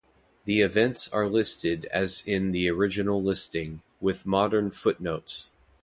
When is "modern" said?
4.25-4.71